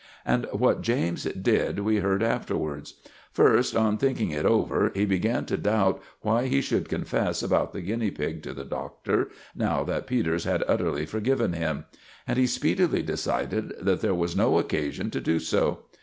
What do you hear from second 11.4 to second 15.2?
him. And he speedily decided that there was no occasion